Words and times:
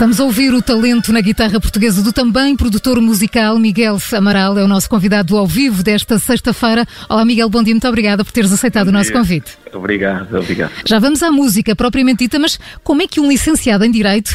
Estamos 0.00 0.18
a 0.18 0.24
ouvir 0.24 0.54
o 0.54 0.62
talento 0.62 1.12
na 1.12 1.20
guitarra 1.20 1.60
portuguesa 1.60 2.02
do 2.02 2.10
também 2.10 2.56
produtor 2.56 2.98
musical 3.02 3.58
Miguel 3.58 3.98
Amaral, 4.14 4.56
é 4.56 4.64
o 4.64 4.66
nosso 4.66 4.88
convidado 4.88 5.36
ao 5.36 5.46
vivo 5.46 5.82
desta 5.82 6.18
sexta-feira. 6.18 6.86
Olá 7.06 7.22
Miguel, 7.22 7.50
bom 7.50 7.62
dia, 7.62 7.74
muito 7.74 7.86
obrigada 7.86 8.24
por 8.24 8.32
teres 8.32 8.50
aceitado 8.50 8.88
o 8.88 8.92
nosso 8.92 9.12
convite. 9.12 9.58
Obrigado, 9.74 10.38
obrigado. 10.38 10.72
Já 10.86 10.98
vamos 10.98 11.22
à 11.22 11.30
música 11.30 11.76
propriamente 11.76 12.20
dita, 12.24 12.38
mas 12.38 12.58
como 12.82 13.02
é 13.02 13.06
que 13.06 13.20
um 13.20 13.28
licenciado 13.28 13.84
em 13.84 13.90
Direito 13.90 14.34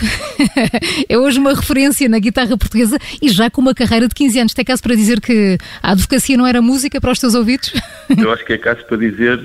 é 1.09 1.17
hoje 1.17 1.39
uma 1.39 1.55
referência 1.55 2.07
na 2.07 2.19
guitarra 2.19 2.55
portuguesa 2.55 2.99
e 3.19 3.27
já 3.29 3.49
com 3.49 3.59
uma 3.59 3.73
carreira 3.73 4.07
de 4.07 4.13
15 4.13 4.39
anos? 4.41 4.53
Tem 4.53 4.63
caso 4.63 4.83
para 4.83 4.93
dizer 4.93 5.19
que 5.19 5.57
a 5.81 5.93
advocacia 5.93 6.37
não 6.37 6.45
era 6.45 6.61
música 6.61 7.01
para 7.01 7.11
os 7.11 7.17
teus 7.17 7.33
ouvidos? 7.33 7.73
Eu 8.15 8.31
acho 8.31 8.45
que 8.45 8.53
é 8.53 8.59
caso 8.59 8.85
para 8.85 8.97
dizer 8.97 9.41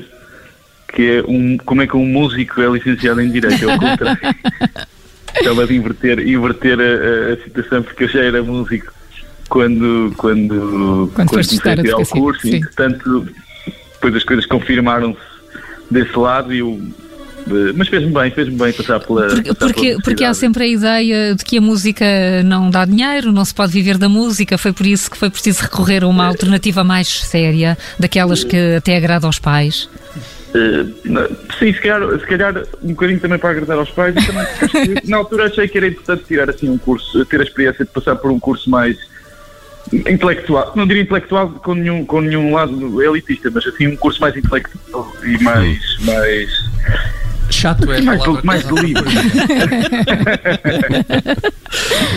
que 0.95 1.03
é 1.03 1.23
um, 1.27 1.57
como 1.57 1.81
é 1.81 1.87
que 1.87 1.97
um 1.97 2.05
músico 2.05 2.61
é 2.61 2.69
licenciado 2.69 3.23
em 3.23 3.31
Direito, 3.31 3.71
é 3.71 3.75
o 3.75 3.79
contrário. 3.79 4.21
Estava 5.37 5.67
de 5.67 5.77
inverter, 5.77 6.27
inverter 6.27 6.79
a, 6.81 7.33
a, 7.33 7.45
situação 7.45 7.83
porque 7.83 8.05
eu 8.05 8.09
já 8.09 8.21
era 8.21 8.43
músico 8.43 8.93
quando, 9.49 10.13
quando, 10.17 10.49
quando, 10.57 11.11
quando 11.15 11.29
comecei 11.29 11.59
a 11.73 11.77
tirar 11.77 11.99
o 11.99 12.07
curso 12.07 12.43
sim. 12.43 12.57
e, 12.57 12.61
portanto, 12.61 13.29
depois 13.95 14.15
as 14.15 14.25
coisas 14.25 14.47
confirmaram-se 14.47 15.21
desse 15.91 16.17
lado 16.17 16.55
e 16.55 16.59
eu 16.59 16.81
mas 17.75 17.89
fez-me 17.89 18.13
bem, 18.13 18.31
fez-me 18.31 18.57
bem 18.57 18.73
passar 18.73 19.01
pela. 19.01 19.27
Porque, 19.29 19.55
porque, 19.55 19.97
porque, 20.05 20.25
há 20.25 20.35
sempre 20.35 20.65
a 20.65 20.67
ideia 20.67 21.35
de 21.35 21.45
que 21.45 21.59
a 21.59 21.61
música 21.61 22.05
não 22.45 22.71
dá 22.71 22.85
dinheiro, 22.85 23.33
não 23.33 23.45
se 23.45 23.55
pode 23.55 23.73
viver 23.73 23.99
da 23.99 24.09
música, 24.09 24.59
foi 24.59 24.73
por 24.73 24.87
isso 24.87 25.11
que 25.11 25.17
foi 25.17 25.31
preciso 25.31 25.63
recorrer 25.63 26.05
a 26.05 26.07
uma 26.07 26.27
alternativa 26.27 26.85
mais 26.85 27.09
séria, 27.09 27.77
daquelas 27.99 28.45
que 28.45 28.77
até 28.77 28.97
agrada 28.97 29.27
aos 29.27 29.39
pais. 29.39 29.89
Uh, 30.51 31.37
sim, 31.59 31.73
se 31.73 31.81
calhar, 31.81 32.19
se 32.19 32.27
calhar 32.27 32.65
um 32.83 32.89
bocadinho 32.89 33.21
também 33.21 33.39
para 33.39 33.51
agradar 33.51 33.79
aos 33.79 33.91
pais 33.91 34.17
e 34.17 34.27
também 34.27 34.45
na 35.05 35.19
altura 35.19 35.47
achei 35.47 35.69
que 35.69 35.79
era 35.79 35.87
importante 35.87 36.25
tirar 36.25 36.51
assim 36.51 36.69
um 36.69 36.77
curso, 36.77 37.25
ter 37.27 37.41
a 37.41 37.45
experiência 37.45 37.85
de 37.85 37.91
passar 37.93 38.17
por 38.17 38.33
um 38.33 38.41
curso 38.41 38.69
mais 38.69 38.97
intelectual, 39.93 40.73
não 40.75 40.87
diria 40.87 41.03
intelectual 41.03 41.51
com 41.51 41.75
nenhum, 41.75 42.05
com 42.05 42.21
nenhum 42.21 42.53
lado 42.53 43.03
elitista, 43.03 43.51
mas 43.51 43.67
assim 43.67 43.87
um 43.87 43.97
curso 43.97 44.21
mais 44.21 44.37
intelectual 44.37 45.13
e 45.25 45.43
mais, 45.43 45.79
mais 46.01 46.51
chato 47.51 47.91
é 47.93 48.01
mais, 48.01 48.23
mais 48.43 48.65
livre. 48.65 49.05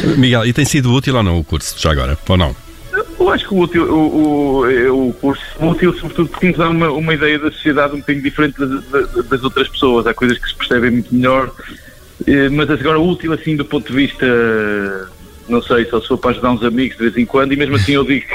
Miguel, 0.18 0.46
e 0.46 0.54
tem 0.54 0.66
sido 0.66 0.94
útil 0.94 1.16
ou 1.16 1.24
não 1.24 1.40
o 1.40 1.44
curso 1.44 1.76
já 1.78 1.92
agora, 1.92 2.18
ou 2.28 2.38
não? 2.38 2.63
Eu 3.24 3.30
acho 3.30 3.48
que 3.48 3.54
o, 3.54 3.60
útil, 3.60 3.84
o, 3.86 4.58
o, 4.60 4.70
é 4.70 4.92
o 4.92 5.14
curso 5.14 5.42
útil, 5.62 5.94
sobretudo, 5.94 6.28
porque 6.28 6.48
nos 6.48 6.58
dá 6.58 6.70
uma, 6.70 6.92
uma 6.92 7.14
ideia 7.14 7.40
da 7.40 7.50
sociedade 7.50 7.96
um 7.96 8.00
bocadinho 8.00 8.22
diferente 8.22 8.60
das, 8.60 9.26
das, 9.30 9.44
outras 9.46 9.70
pessoas. 9.70 10.06
Há 10.06 10.14
coisas 10.14 10.38
que 10.38 10.50
se 10.50 10.56
percebem 10.56 10.92
muito 10.92 11.16
melhor, 11.16 11.50
eh, 12.28 12.50
mas 12.50 12.70
agora 12.70 13.00
útil, 13.00 13.32
assim, 13.32 13.56
do 13.56 13.64
ponto 13.64 13.88
de 13.88 13.94
vista, 13.94 15.10
não 15.48 15.62
sei, 15.62 15.86
só 15.86 16.02
se 16.02 16.10
for 16.10 16.18
para 16.18 16.32
ajudar 16.32 16.52
uns 16.52 16.64
amigos 16.64 16.98
de 16.98 17.04
vez 17.04 17.16
em 17.16 17.26
quando, 17.26 17.54
e 17.54 17.56
mesmo 17.56 17.78
assim 17.78 17.94
eu 17.94 18.04
digo 18.04 18.26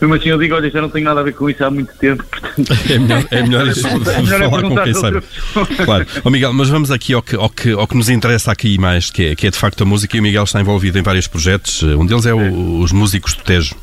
mesmo 0.00 0.14
assim 0.14 0.28
eu 0.28 0.38
digo, 0.38 0.54
olha, 0.54 0.70
já 0.70 0.80
não 0.80 0.88
tenho 0.88 1.04
nada 1.04 1.20
a 1.20 1.22
ver 1.22 1.34
com 1.34 1.48
isso 1.48 1.64
há 1.64 1.70
muito 1.70 1.92
tempo, 1.94 2.24
portanto... 2.24 2.72
É 2.92 2.98
melhor, 2.98 3.24
é 3.30 3.42
melhor, 3.42 3.66
é 3.68 4.22
melhor 4.22 4.50
falar 4.50 4.62
com 4.62 4.76
quem 4.76 4.94
sabe. 4.94 5.22
Claro. 5.84 6.06
Oh, 6.24 6.30
Miguel, 6.30 6.52
mas 6.52 6.68
vamos 6.68 6.90
aqui 6.90 7.14
ao 7.14 7.22
que, 7.22 7.36
ao, 7.36 7.48
que, 7.48 7.70
ao 7.72 7.86
que 7.86 7.96
nos 7.96 8.08
interessa 8.08 8.52
aqui 8.52 8.78
mais, 8.78 9.10
que 9.10 9.26
é, 9.26 9.34
que 9.34 9.46
é 9.46 9.50
de 9.50 9.56
facto 9.56 9.82
a 9.82 9.84
música, 9.84 10.16
e 10.16 10.20
o 10.20 10.22
Miguel 10.22 10.44
está 10.44 10.60
envolvido 10.60 10.98
em 10.98 11.02
vários 11.02 11.26
projetos, 11.26 11.82
um 11.82 12.04
deles 12.04 12.26
é 12.26 12.34
o, 12.34 12.80
os 12.80 12.92
Músicos 12.92 13.34
do 13.34 13.42
Tejo, 13.42 13.74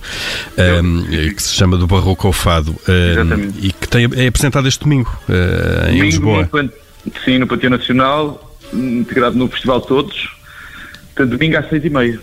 um, 0.84 1.04
que 1.34 1.42
se 1.42 1.56
chama 1.56 1.78
do 1.78 1.88
Barroco 1.88 2.28
ao 2.28 2.34
Fado, 2.34 2.72
um, 2.72 3.52
e 3.62 3.72
que 3.72 3.88
tem, 3.88 4.08
é 4.16 4.28
apresentado 4.28 4.68
este 4.68 4.84
domingo, 4.84 5.10
uh, 5.28 5.90
em 5.90 5.98
domingo, 5.98 6.06
Lisboa. 6.06 6.50
Sim, 7.24 7.40
no 7.40 7.48
Panteão 7.48 7.72
Nacional, 7.72 8.58
integrado 8.74 9.38
no 9.38 9.48
Festival 9.48 9.82
Todos, 9.82 10.30
portanto, 11.16 11.38
domingo 11.38 11.58
às 11.58 11.70
seis 11.70 11.84
e 11.84 11.90
meia. 11.90 12.20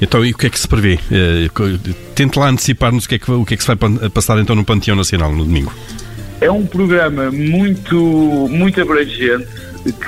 Então, 0.00 0.24
e 0.24 0.32
o 0.32 0.36
que 0.36 0.46
é 0.46 0.50
que 0.50 0.58
se 0.58 0.66
prevê? 0.66 0.98
Uh, 1.10 1.78
tente 2.14 2.38
lá 2.38 2.48
antecipar-nos 2.48 3.04
o, 3.04 3.08
que 3.08 3.16
é 3.16 3.18
que, 3.18 3.30
o 3.30 3.44
que 3.44 3.54
é 3.54 3.56
que 3.56 3.62
se 3.62 3.74
vai 3.74 3.76
passar 4.08 4.38
então 4.38 4.56
no 4.56 4.64
Panteão 4.64 4.96
Nacional 4.96 5.32
no 5.32 5.44
domingo. 5.44 5.72
É 6.40 6.50
um 6.50 6.64
programa 6.64 7.30
muito, 7.30 7.96
muito 8.50 8.80
abrangente 8.80 9.46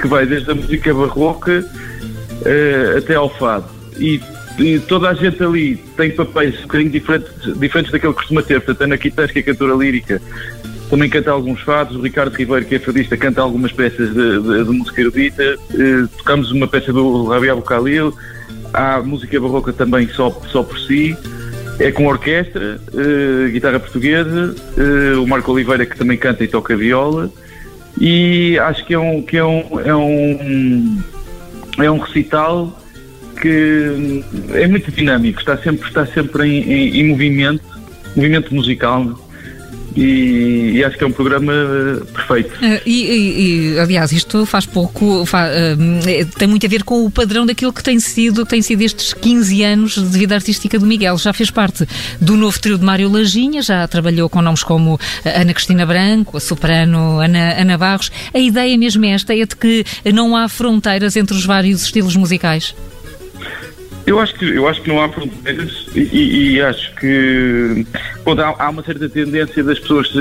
que 0.01 0.07
vai 0.07 0.27
desde 0.27 0.51
a 0.51 0.55
música 0.55 0.93
barroca 0.95 1.65
uh, 1.65 2.99
até 2.99 3.15
ao 3.15 3.29
fado. 3.29 3.67
E, 3.99 4.21
e, 4.59 4.79
toda 4.81 5.11
a 5.11 5.15
gente 5.15 5.43
ali 5.43 5.77
tem 5.97 6.11
papéis 6.11 6.59
um 6.59 6.63
bocadinho 6.63 6.91
diferentes, 6.91 7.31
diferentes 7.59 7.93
daquele 7.93 8.13
que 8.13 8.19
costuma 8.19 8.43
ter. 8.43 8.61
Portanto, 8.61 8.83
Ana 8.83 8.99
Quitães, 8.99 9.31
que 9.31 9.41
é 9.41 9.43
cantora 9.43 9.75
lírica, 9.75 10.21
também 10.89 11.09
canta 11.09 11.31
alguns 11.31 11.61
fados. 11.61 11.97
O 11.97 12.01
Ricardo 12.01 12.35
Ribeiro, 12.35 12.65
que 12.65 12.75
é 12.77 12.79
fadista, 12.79 13.17
canta 13.17 13.41
algumas 13.43 13.73
peças 13.73 14.13
de, 14.13 14.41
de, 14.41 14.65
de 14.65 14.71
música 14.71 15.01
erudita. 15.01 15.57
Uh, 15.71 16.09
tocamos 16.17 16.51
uma 16.51 16.67
peça 16.67 16.93
do 16.93 17.27
Rabiabo 17.27 17.63
Khalil 17.63 18.15
há 18.73 19.01
música 19.01 19.41
barroca 19.41 19.73
também 19.73 20.09
só, 20.09 20.31
só 20.51 20.63
por 20.63 20.79
si, 20.79 21.17
é 21.79 21.91
com 21.91 22.07
orquestra, 22.07 22.81
uh, 22.93 23.51
guitarra 23.51 23.81
portuguesa, 23.81 24.55
uh, 24.77 25.23
o 25.23 25.27
Marco 25.27 25.53
Oliveira 25.53 25.87
que 25.87 25.97
também 25.97 26.19
canta 26.19 26.45
e 26.45 26.49
toca 26.49 26.77
viola, 26.77 27.31
e 28.01 28.59
acho 28.59 28.85
que 28.87 28.95
é 28.95 28.99
um, 28.99 29.23
que 29.23 29.37
é 29.37 29.45
um, 29.45 29.81
é 29.81 29.95
um, 29.95 31.03
é 31.79 31.91
um 31.91 31.99
recital 31.99 32.79
que 33.41 34.23
é 34.53 34.67
muito 34.69 34.91
dinâmico, 34.93 35.41
está 35.41 35.57
sempre, 35.59 35.89
está 35.89 36.07
sempre 36.07 36.47
em, 36.47 36.63
em, 36.63 37.01
em 37.01 37.09
movimento, 37.09 37.65
movimento 38.15 38.55
musical, 38.55 39.19
e, 39.97 40.73
e, 40.75 40.85
acho 40.85 40.97
que 40.97 41.05
é 41.05 41.07
um 41.07 41.13
programa 41.13 41.53
perfeito. 42.13 42.55
Uh, 42.57 42.81
e, 42.87 43.75
e, 43.75 43.79
aliás, 43.79 44.13
isto 44.13 44.45
faz 44.47 44.67
pouco, 44.67 45.23
uh, 45.23 45.27
tem 46.39 46.49
muito 46.49 46.65
a 46.67 46.69
ver 46.69 46.83
com 46.85 47.05
o 47.05 47.11
padrão 47.11 47.45
daquilo 47.47 47.73
que 47.73 47.83
tem 47.83 47.99
sido, 48.01 48.45
tem 48.45 48.63
sido 48.63 48.83
estes 48.83 49.13
15 49.13 49.63
anos 49.63 49.95
de 49.95 50.19
vida 50.19 50.35
artística 50.35 50.79
do 50.79 50.87
Miguel. 50.87 51.17
Já 51.19 51.33
fez 51.33 51.51
parte 51.51 51.87
do 52.21 52.37
novo 52.37 52.59
trio 52.61 52.79
de 52.79 52.85
Mário 52.85 53.11
Lajinha, 53.11 53.63
já 53.63 53.87
trabalhou 53.87 54.29
com 54.29 54.41
nomes 54.41 54.63
como 54.63 54.99
Ana 55.25 55.53
Cristina 55.53 55.85
Branco, 55.87 56.37
a 56.37 56.41
soprano 56.41 57.19
Ana, 57.21 57.61
Ana 57.61 57.79
Barros. 57.79 58.11
A 58.33 58.39
ideia 58.39 58.77
mesmo 58.79 59.05
é 59.05 59.11
esta, 59.11 59.35
é 59.35 59.45
de 59.45 59.57
que 59.57 59.85
não 60.13 60.37
há 60.37 60.49
fronteiras 60.49 61.17
entre 61.17 61.37
os 61.37 61.45
vários 61.45 61.83
estilos 61.83 62.17
musicais. 62.17 62.75
Eu 64.07 64.19
acho 64.19 64.35
que, 64.35 64.45
eu 64.45 64.67
acho 64.67 64.83
que 64.83 64.89
não 64.89 65.01
há 65.01 65.09
fronteiras 65.09 65.87
e, 65.95 66.55
e 66.55 66.61
acho 66.61 66.95
que 66.97 67.87
há, 68.27 68.65
há, 68.65 68.71
uma 68.71 68.83
certa 68.83 69.09
tendência 69.09 69.63
das 69.63 69.79
pessoas, 69.79 70.13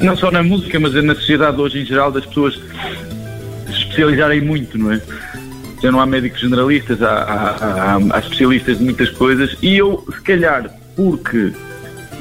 não 0.00 0.16
só 0.16 0.30
na 0.30 0.42
música, 0.42 0.80
mas 0.80 0.92
na 0.94 1.14
sociedade 1.14 1.60
hoje 1.60 1.80
em 1.80 1.84
geral, 1.84 2.10
das 2.10 2.26
pessoas 2.26 2.60
se 3.66 3.72
especializarem 3.72 4.40
muito, 4.40 4.76
não 4.76 4.92
é? 4.92 5.00
Já 5.80 5.92
não 5.92 6.00
há 6.00 6.06
médicos 6.06 6.40
generalistas, 6.40 7.02
há, 7.02 7.08
há, 7.08 7.94
há, 7.94 8.16
há 8.16 8.18
especialistas 8.18 8.78
de 8.78 8.84
muitas 8.84 9.10
coisas 9.10 9.56
e 9.62 9.76
eu, 9.76 10.04
se 10.12 10.20
calhar, 10.22 10.68
porque 10.96 11.52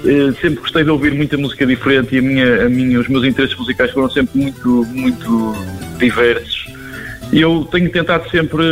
eh, 0.06 0.34
sempre 0.42 0.62
gostei 0.62 0.84
de 0.84 0.90
ouvir 0.90 1.14
muita 1.14 1.38
música 1.38 1.66
diferente 1.66 2.16
e 2.16 2.20
a 2.20 2.22
minha, 2.22 2.66
a 2.66 2.70
minha, 2.70 3.00
os 3.00 3.08
meus 3.08 3.24
interesses 3.24 3.58
musicais 3.58 3.92
foram 3.92 4.10
sempre 4.10 4.40
muito, 4.40 4.86
muito 4.92 5.56
diversos 5.98 6.61
e 7.32 7.42
eu 7.42 7.68
tenho 7.72 7.90
tentado 7.90 8.30
sempre 8.30 8.64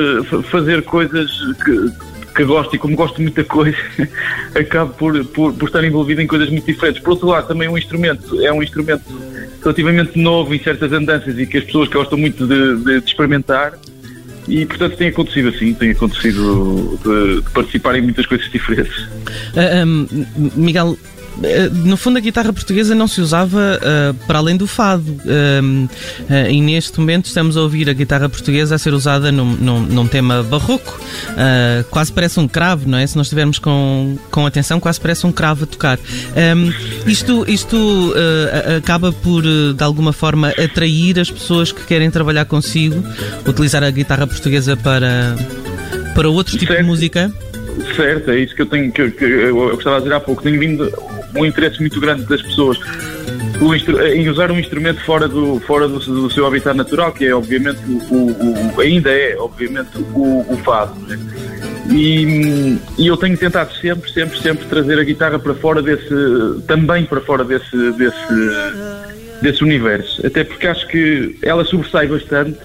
fazer 0.49 0.83
coisas 0.83 1.31
que, 1.63 2.35
que 2.35 2.43
gosto 2.43 2.75
e 2.75 2.79
como 2.79 2.95
gosto 2.95 3.15
de 3.15 3.23
muita 3.23 3.43
coisa, 3.43 3.77
acabo 4.53 4.93
por, 4.93 5.25
por, 5.25 5.53
por, 5.53 5.67
estar 5.67 5.83
envolvido 5.83 6.21
em 6.21 6.27
coisas 6.27 6.49
muito 6.49 6.65
diferentes. 6.65 7.01
Por 7.01 7.11
outro 7.11 7.27
lado, 7.27 7.47
também 7.47 7.69
um 7.69 7.77
instrumento 7.77 8.41
é 8.41 8.51
um 8.51 8.61
instrumento 8.61 9.03
relativamente 9.61 10.17
novo 10.19 10.53
em 10.53 10.59
certas 10.59 10.91
andanças 10.91 11.37
e 11.37 11.45
que 11.45 11.57
as 11.57 11.63
pessoas 11.63 11.89
gostam 11.89 12.17
muito 12.17 12.45
de, 12.45 12.77
de, 12.77 13.01
de 13.01 13.07
experimentar. 13.07 13.73
E, 14.47 14.65
portanto, 14.65 14.97
tem 14.97 15.09
acontecido 15.09 15.49
assim, 15.49 15.73
tem 15.75 15.91
acontecido 15.91 16.99
de, 17.03 17.41
de 17.41 17.49
participar 17.51 17.95
em 17.97 18.01
muitas 18.01 18.25
coisas 18.25 18.49
diferentes. 18.51 18.97
Uh, 18.97 19.57
ah, 19.57 19.85
um, 19.85 20.07
Miguel, 20.55 20.97
eh, 20.97 21.18
no 21.85 21.95
fundo 21.97 22.17
a 22.17 22.19
guitarra 22.19 22.51
portuguesa 22.51 22.93
não 22.93 23.07
se 23.07 23.21
usava 23.21 23.79
uh, 23.79 24.13
para 24.25 24.39
além 24.39 24.57
do 24.57 24.67
fado 24.67 25.11
uh, 25.11 25.85
uh, 25.85 26.49
e 26.49 26.61
neste 26.61 26.99
momento 26.99 27.25
estamos 27.25 27.55
a 27.55 27.61
ouvir 27.61 27.89
a 27.89 27.93
guitarra 27.93 28.27
portuguesa 28.27 28.75
a 28.75 28.77
ser 28.77 28.93
usada 28.93 29.31
num, 29.31 29.53
num, 29.55 29.79
num 29.81 30.07
tema 30.07 30.43
barroco 30.43 30.99
quase 31.89 32.11
parece 32.11 32.39
um 32.39 32.47
cravo, 32.47 32.87
não 32.87 32.97
é? 32.97 33.07
Se 33.07 33.15
nós 33.15 33.27
estivermos 33.27 33.59
com, 33.59 34.17
com 34.29 34.45
atenção 34.45 34.79
quase 34.79 34.99
parece 34.99 35.25
um 35.25 35.31
cravo 35.31 35.63
a 35.63 35.67
tocar 35.67 35.97
um, 35.97 37.09
isto, 37.09 37.45
isto 37.47 38.13
acaba 38.77 39.11
por 39.11 39.43
de 39.43 39.83
alguma 39.83 40.11
forma 40.11 40.49
atrair 40.49 41.19
as 41.19 41.31
pessoas 41.31 41.71
que 41.71 41.83
querem 41.85 42.11
trabalhar 42.11 42.45
consigo 42.45 43.03
utilizar 43.47 43.83
a 43.83 43.89
guitarra 43.89 44.27
portuguesa 44.27 44.75
para, 44.75 45.35
para 46.13 46.29
outro 46.29 46.57
tipo 46.57 46.71
certo. 46.71 46.81
de 46.81 46.87
música 46.87 47.33
Certo, 47.95 48.31
é 48.31 48.39
isso 48.39 48.55
que 48.55 48.61
eu 48.61 48.65
tenho 48.65 48.91
que, 48.91 49.11
que 49.11 49.23
eu 49.23 49.55
gostava 49.55 49.97
de 49.97 50.03
dizer 50.03 50.15
há 50.15 50.19
pouco. 50.19 50.43
Tenho 50.43 50.59
vindo 50.59 50.91
um 51.35 51.45
interesse 51.45 51.79
muito 51.79 51.99
grande 51.99 52.23
das 52.23 52.41
pessoas 52.41 52.79
em 54.13 54.29
usar 54.29 54.51
um 54.51 54.59
instrumento 54.59 55.01
fora 55.01 55.27
do, 55.27 55.59
fora 55.59 55.87
do, 55.87 55.99
do 55.99 56.29
seu 56.29 56.45
habitat 56.45 56.75
natural, 56.75 57.11
que 57.11 57.25
é 57.25 57.35
obviamente 57.35 57.79
o, 57.87 58.15
o, 58.15 58.75
o 58.75 58.81
ainda 58.81 59.11
é 59.11 59.35
obviamente 59.37 59.97
o, 59.97 60.45
o 60.49 60.57
fado. 60.63 60.97
Né? 61.07 61.19
E, 61.91 62.77
e, 62.97 63.07
eu 63.07 63.17
tenho 63.17 63.37
tentado 63.37 63.73
sempre, 63.73 64.09
sempre, 64.11 64.39
sempre 64.39 64.65
trazer 64.67 64.99
a 64.99 65.03
guitarra 65.03 65.39
para 65.39 65.53
fora 65.55 65.81
desse, 65.81 66.09
também 66.67 67.03
para 67.03 67.19
fora 67.19 67.43
desse, 67.43 67.91
desse, 67.93 68.33
desse 69.41 69.63
universo. 69.63 70.25
Até 70.25 70.43
porque 70.43 70.67
acho 70.67 70.87
que 70.87 71.37
ela 71.41 71.65
sobressai 71.65 72.07
bastante 72.07 72.59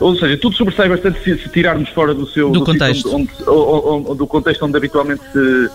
ou 0.00 0.16
seja, 0.16 0.36
tudo 0.36 0.56
sobressai 0.56 0.88
bastante 0.88 1.22
se, 1.22 1.38
se 1.38 1.48
tirarmos 1.48 1.88
fora 1.90 2.12
do 2.12 2.26
seu 2.26 2.50
do, 2.50 2.58
do 2.58 2.64
contexto, 2.64 3.14
onde, 3.14 3.30
onde, 3.46 4.18
do 4.18 4.26
contexto 4.26 4.64
onde 4.64 4.76
habitualmente 4.76 5.22
se, 5.32 5.70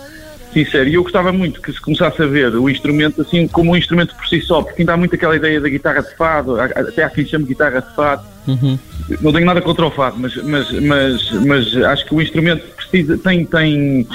se 0.53 0.61
insere. 0.61 0.91
E 0.91 0.93
eu 0.95 1.03
gostava 1.03 1.31
muito 1.31 1.61
que 1.61 1.71
se 1.71 1.79
começasse 1.79 2.21
a 2.21 2.25
ver 2.25 2.55
o 2.55 2.69
instrumento 2.69 3.21
assim 3.21 3.47
como 3.47 3.71
um 3.71 3.75
instrumento 3.75 4.15
por 4.15 4.27
si 4.27 4.41
só, 4.41 4.61
porque 4.61 4.81
ainda 4.81 4.93
há 4.93 4.97
muito 4.97 5.15
aquela 5.15 5.35
ideia 5.35 5.59
da 5.59 5.69
guitarra 5.69 6.01
de 6.01 6.15
fado, 6.15 6.59
até 6.59 7.03
há 7.03 7.09
quem 7.09 7.25
chame 7.25 7.45
guitarra 7.45 7.81
de 7.81 7.95
fado. 7.95 8.25
Uhum. 8.47 8.79
Não 9.21 9.31
tenho 9.31 9.45
nada 9.45 9.61
contra 9.61 9.85
o 9.85 9.91
fado, 9.91 10.17
mas, 10.19 10.35
mas, 10.37 10.71
mas, 10.71 11.31
mas 11.45 11.77
acho 11.77 12.05
que 12.05 12.15
o 12.15 12.21
instrumento 12.21 12.63
precisa, 12.75 13.17
tem, 13.17 13.45
tem 13.45 14.07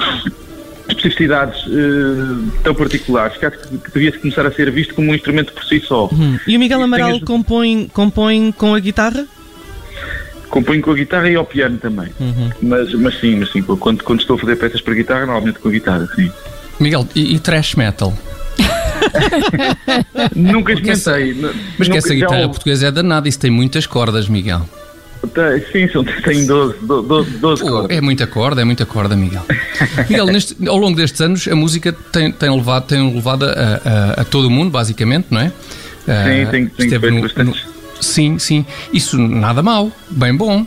especificidades 0.88 1.64
uh, 1.66 2.52
tão 2.62 2.74
particulares 2.74 3.36
que 3.36 3.46
acho 3.46 3.58
que 3.58 3.92
devia 3.92 4.12
começar 4.12 4.46
a 4.46 4.52
ser 4.52 4.70
visto 4.70 4.94
como 4.94 5.10
um 5.10 5.14
instrumento 5.14 5.52
por 5.52 5.64
si 5.64 5.80
só. 5.80 6.08
Uhum. 6.12 6.38
E 6.46 6.56
o 6.56 6.60
Miguel 6.60 6.82
Amaral 6.82 7.20
compõe, 7.20 7.88
compõe 7.92 8.52
com 8.52 8.74
a 8.74 8.80
guitarra? 8.80 9.26
Compõe 10.52 10.82
com 10.82 10.90
a 10.90 10.94
guitarra 10.94 11.30
e 11.30 11.34
ao 11.34 11.46
piano 11.46 11.78
também. 11.78 12.10
Uhum. 12.20 12.50
Mas, 12.60 12.92
mas 12.92 13.18
sim, 13.18 13.36
mas 13.36 13.50
sim 13.50 13.62
quando, 13.62 14.04
quando 14.04 14.20
estou 14.20 14.36
a 14.36 14.38
fazer 14.38 14.56
peças 14.56 14.82
para 14.82 14.92
guitarra, 14.92 15.20
normalmente 15.24 15.58
com 15.58 15.70
a 15.70 15.72
guitarra, 15.72 16.06
sim. 16.14 16.30
Miguel, 16.78 17.08
e, 17.14 17.34
e 17.34 17.38
trash 17.38 17.74
metal? 17.74 18.12
nunca 20.36 20.74
experimentei. 20.74 21.54
Mas 21.78 21.88
que 21.88 21.96
essa 21.96 22.14
guitarra 22.14 22.46
portuguesa 22.50 22.88
é 22.88 22.90
danada, 22.90 23.26
isso 23.30 23.40
tem 23.40 23.50
muitas 23.50 23.86
cordas, 23.86 24.28
Miguel. 24.28 24.68
Sim, 25.72 25.88
são, 25.88 26.04
tem 26.04 26.44
12, 26.44 26.76
12, 26.82 27.30
12 27.38 27.62
cordas. 27.62 27.96
É 27.96 28.00
muita 28.02 28.26
corda, 28.26 28.60
é 28.60 28.64
muita 28.64 28.84
corda, 28.84 29.16
Miguel. 29.16 29.46
Miguel, 30.06 30.26
neste, 30.26 30.68
ao 30.68 30.76
longo 30.76 30.98
destes 30.98 31.22
anos, 31.22 31.48
a 31.48 31.56
música 31.56 31.94
tem, 32.12 32.30
tem 32.30 32.54
levado, 32.54 32.86
tem 32.86 33.14
levado 33.14 33.46
a, 33.46 33.48
a, 33.48 34.20
a 34.20 34.24
todo 34.24 34.48
o 34.48 34.50
mundo, 34.50 34.70
basicamente, 34.70 35.28
não 35.30 35.40
é? 35.40 35.48
Sim, 35.48 36.44
uh, 36.44 36.50
tem, 36.50 36.66
tem 36.66 36.90
feito 36.90 37.10
no, 37.10 37.22
bastante. 37.22 37.64
No, 37.64 37.72
Sim, 38.02 38.38
sim. 38.38 38.66
Isso 38.92 39.16
nada 39.16 39.62
mal, 39.62 39.90
bem 40.10 40.36
bom. 40.36 40.66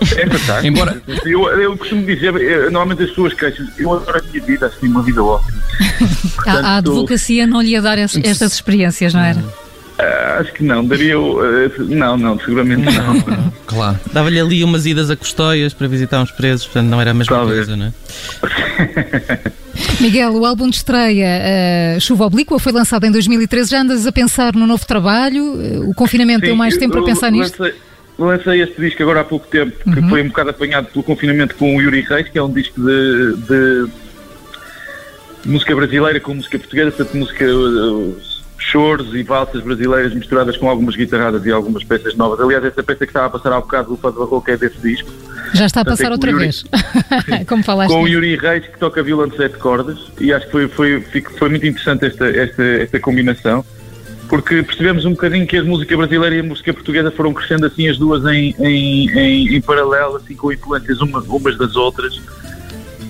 É 0.00 0.26
fantástico. 0.26 0.66
Embora... 0.66 1.02
eu, 1.24 1.48
eu 1.60 1.76
costumo 1.78 2.04
dizer, 2.04 2.34
eu, 2.36 2.64
normalmente 2.70 3.04
as 3.04 3.08
pessoas 3.10 3.32
queixam, 3.32 3.66
eu 3.78 3.92
adoro 3.92 4.18
a 4.18 4.22
minha 4.30 4.44
vida, 4.44 4.66
assim, 4.66 4.86
uma 4.86 5.02
vida 5.02 5.22
ótima. 5.22 5.62
Portanto, 6.36 6.64
a, 6.64 6.76
advocacia 6.76 7.46
não 7.46 7.62
lhe 7.62 7.70
ia 7.70 7.80
dar 7.80 7.98
es, 7.98 8.16
estas 8.22 8.52
experiências, 8.52 9.14
não 9.14 9.22
era? 9.22 9.40
Uh, 9.40 10.40
acho 10.40 10.52
que 10.52 10.62
não, 10.62 10.84
daria. 10.84 11.18
Uh, 11.18 11.70
não, 11.88 12.16
não, 12.16 12.38
seguramente 12.38 12.82
não. 12.82 13.14
não. 13.14 13.52
claro. 13.66 13.98
Dava-lhe 14.12 14.40
ali 14.40 14.62
umas 14.62 14.84
idas 14.84 15.08
a 15.08 15.16
Custóias 15.16 15.72
para 15.72 15.86
visitar 15.86 16.20
uns 16.20 16.32
presos, 16.32 16.66
portanto 16.66 16.88
não 16.88 17.00
era 17.00 17.12
a 17.12 17.14
mesma 17.14 17.36
Talvez. 17.36 17.66
coisa, 17.66 17.76
não 17.76 17.86
é? 17.86 19.52
Miguel, 20.00 20.32
o 20.34 20.44
álbum 20.46 20.68
de 20.68 20.76
estreia 20.76 21.96
uh, 21.96 22.00
Chuva 22.00 22.26
Oblíqua 22.26 22.58
foi 22.58 22.72
lançado 22.72 23.04
em 23.04 23.10
2013. 23.10 23.70
Já 23.70 23.80
andas 23.80 24.06
a 24.06 24.12
pensar 24.12 24.54
no 24.54 24.66
novo 24.66 24.86
trabalho? 24.86 25.44
Uh, 25.44 25.90
o 25.90 25.94
confinamento 25.94 26.40
Sim, 26.40 26.46
deu 26.46 26.56
mais 26.56 26.76
tempo 26.76 26.92
para 26.92 27.04
pensar 27.04 27.30
nisto? 27.30 27.62
Lancei, 27.62 27.80
lancei 28.18 28.62
este 28.62 28.80
disco 28.80 29.02
agora 29.02 29.20
há 29.20 29.24
pouco 29.24 29.46
tempo, 29.46 29.72
que 29.82 30.00
uhum. 30.00 30.08
foi 30.08 30.22
um 30.22 30.28
bocado 30.28 30.50
apanhado 30.50 30.88
pelo 30.88 31.02
confinamento 31.02 31.54
com 31.56 31.76
o 31.76 31.80
Yuri 31.80 32.02
Reis, 32.02 32.28
que 32.28 32.38
é 32.38 32.42
um 32.42 32.52
disco 32.52 32.80
de, 32.80 33.36
de 33.36 33.90
música 35.46 35.74
brasileira 35.74 36.20
com 36.20 36.34
música 36.34 36.58
portuguesa, 36.58 36.90
portanto 36.90 37.16
música 37.16 37.44
uh, 37.44 38.16
choros 38.58 39.14
e 39.14 39.22
valsas 39.22 39.62
brasileiras 39.62 40.14
misturadas 40.14 40.56
com 40.56 40.68
algumas 40.68 40.96
guitarradas 40.96 41.44
e 41.44 41.52
algumas 41.52 41.84
peças 41.84 42.14
novas. 42.14 42.40
Aliás, 42.40 42.64
essa 42.64 42.82
peça 42.82 43.00
que 43.00 43.10
estava 43.10 43.26
a 43.26 43.30
passar 43.30 43.52
há 43.52 43.60
bocado, 43.60 43.92
o 43.92 43.96
Fado 43.96 44.18
Barroco, 44.18 44.50
é 44.50 44.56
desse 44.56 44.78
disco. 44.78 45.10
Já 45.54 45.66
está 45.66 45.82
a 45.82 45.84
passar 45.84 46.10
outra 46.10 46.30
Yuri, 46.30 46.44
vez, 46.44 46.64
como 47.46 47.62
falaste. 47.62 47.92
Com 47.92 48.02
o 48.02 48.08
Yuri 48.08 48.36
Reis, 48.36 48.66
que 48.66 48.78
toca 48.78 49.02
violão 49.02 49.28
de 49.28 49.36
sete 49.36 49.56
cordas, 49.56 49.98
e 50.20 50.32
acho 50.32 50.46
que 50.46 50.52
foi, 50.52 50.68
foi, 50.68 51.00
foi 51.38 51.48
muito 51.48 51.64
interessante 51.64 52.06
esta, 52.06 52.26
esta, 52.26 52.62
esta 52.62 53.00
combinação, 53.00 53.64
porque 54.28 54.62
percebemos 54.62 55.04
um 55.04 55.10
bocadinho 55.10 55.46
que 55.46 55.56
a 55.56 55.62
música 55.62 55.96
brasileira 55.96 56.36
e 56.36 56.40
a 56.40 56.42
música 56.42 56.72
portuguesa 56.72 57.10
foram 57.10 57.32
crescendo 57.32 57.66
assim 57.66 57.88
as 57.88 57.96
duas 57.96 58.24
em, 58.24 58.54
em, 58.58 59.08
em, 59.10 59.56
em 59.56 59.60
paralelo, 59.60 60.16
assim 60.16 60.34
com 60.34 60.52
influências 60.52 61.00
uma, 61.00 61.20
umas 61.20 61.56
das 61.56 61.76
outras. 61.76 62.20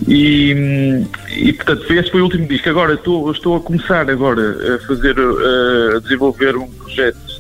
E, 0.07 1.07
e 1.31 1.53
portanto 1.55 1.91
esse 1.93 2.11
foi 2.11 2.21
o 2.21 2.25
último 2.25 2.47
disco. 2.47 2.69
Agora 2.69 2.95
estou, 2.95 3.31
estou 3.31 3.57
a 3.57 3.61
começar 3.61 4.11
agora 4.11 4.75
a 4.75 4.87
fazer, 4.87 5.17
a 5.19 5.99
desenvolver 6.01 6.57
um 6.57 6.69
projeto 6.69 7.34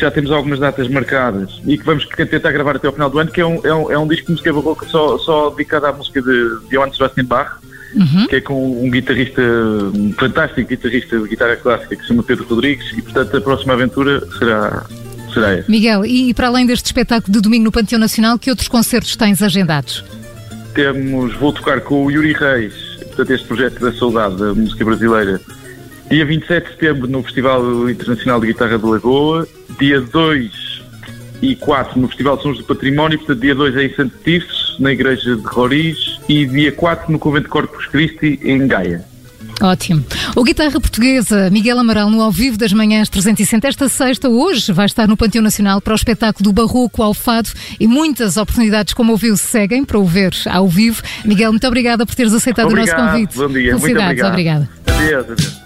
já 0.00 0.10
temos 0.10 0.30
algumas 0.30 0.58
datas 0.58 0.88
marcadas 0.88 1.60
e 1.66 1.76
que 1.78 1.84
vamos 1.84 2.06
tentar 2.06 2.52
gravar 2.52 2.76
até 2.76 2.86
ao 2.86 2.92
final 2.92 3.10
do 3.10 3.18
ano, 3.18 3.30
que 3.30 3.40
é 3.40 3.46
um, 3.46 3.60
é 3.64 3.74
um, 3.74 3.92
é 3.92 3.98
um 3.98 4.06
disco 4.06 4.26
de 4.26 4.32
música 4.32 4.52
barroca 4.52 4.86
só, 4.88 5.18
só 5.18 5.50
dedicado 5.50 5.86
à 5.86 5.92
música 5.92 6.20
de 6.22 6.58
Johann 6.70 6.92
Sebastian 6.92 7.24
Bach, 7.24 7.58
uhum. 7.94 8.26
que 8.26 8.36
é 8.36 8.40
com 8.40 8.84
um 8.84 8.90
guitarrista, 8.90 9.42
um 9.42 10.12
fantástico 10.12 10.68
guitarrista 10.68 11.18
de 11.18 11.28
guitarra 11.28 11.56
clássica 11.56 11.96
que 11.96 12.02
se 12.02 12.08
chama 12.08 12.22
Pedro 12.22 12.46
Rodrigues 12.46 12.92
e 12.96 13.02
portanto 13.02 13.36
a 13.36 13.40
próxima 13.40 13.72
aventura 13.72 14.22
será, 14.38 14.84
será 15.32 15.52
essa. 15.52 15.70
Miguel, 15.70 16.04
e 16.04 16.34
para 16.34 16.48
além 16.48 16.66
deste 16.66 16.86
espetáculo 16.86 17.32
de 17.32 17.40
domingo 17.40 17.64
no 17.64 17.72
Panteão 17.72 17.98
Nacional, 17.98 18.38
que 18.38 18.50
outros 18.50 18.68
concertos 18.68 19.16
tens 19.16 19.42
agendados? 19.42 20.04
Temos, 20.74 21.34
vou 21.36 21.52
tocar 21.52 21.80
com 21.80 22.04
o 22.04 22.10
Yuri 22.10 22.34
Reis, 22.34 22.74
portanto 23.06 23.30
este 23.30 23.46
projeto 23.46 23.80
da 23.80 23.92
saudade 23.92 24.36
da 24.36 24.54
música 24.54 24.84
brasileira 24.84 25.40
Dia 26.08 26.24
27 26.24 26.64
de 26.64 26.70
setembro 26.72 27.08
no 27.08 27.22
Festival 27.22 27.90
Internacional 27.90 28.40
de 28.40 28.46
Guitarra 28.46 28.78
de 28.78 28.86
Lagoa, 28.86 29.46
dia 29.78 30.00
2 30.00 30.82
e 31.42 31.56
4 31.56 32.00
no 32.00 32.06
Festival 32.08 32.36
de 32.36 32.42
Sons 32.44 32.58
do 32.58 32.64
Património, 32.64 33.18
portanto 33.18 33.40
dia 33.40 33.54
2 33.54 33.76
é 33.76 33.84
em 33.84 33.94
Santo 33.94 34.14
Tirso, 34.22 34.80
na 34.80 34.92
Igreja 34.92 35.34
de 35.34 35.42
Roriz, 35.42 36.18
e 36.28 36.46
dia 36.46 36.70
4 36.70 37.10
no 37.10 37.18
Convento 37.18 37.44
de 37.44 37.50
Corpus 37.50 37.86
Christi, 37.86 38.38
em 38.44 38.66
Gaia. 38.68 39.04
Ótimo. 39.60 40.04
O 40.36 40.44
guitarra 40.44 40.78
portuguesa 40.78 41.50
Miguel 41.50 41.78
Amaral 41.78 42.10
no 42.10 42.20
Ao 42.20 42.30
Vivo 42.30 42.58
das 42.58 42.72
Manhãs 42.72 43.08
360. 43.08 43.66
Esta 43.66 43.88
sexta, 43.88 44.28
hoje, 44.28 44.70
vai 44.70 44.86
estar 44.86 45.08
no 45.08 45.16
Panteão 45.16 45.42
Nacional 45.42 45.80
para 45.80 45.92
o 45.92 45.96
espetáculo 45.96 46.44
do 46.44 46.52
Barroco 46.52 47.02
ao 47.02 47.14
Fado 47.14 47.48
e 47.80 47.86
muitas 47.88 48.36
oportunidades, 48.36 48.92
como 48.92 49.12
ouviu, 49.12 49.36
seguem 49.36 49.82
para 49.82 49.98
o 49.98 50.04
ver 50.04 50.34
ao 50.46 50.68
vivo. 50.68 51.02
Miguel, 51.24 51.52
muito 51.52 51.66
obrigada 51.66 52.04
por 52.04 52.14
teres 52.14 52.34
aceitado 52.34 52.66
obrigado, 52.66 52.98
o 52.98 53.02
nosso 53.02 53.12
convite. 53.12 53.36
Bom 53.36 53.48
dia, 53.48 53.76
muito 53.76 53.98
obrigado. 53.98 54.28
Obrigada. 54.28 54.68
Adeus, 54.86 55.30
adeus. 55.30 55.65